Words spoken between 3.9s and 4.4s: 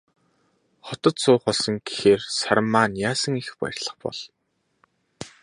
бол.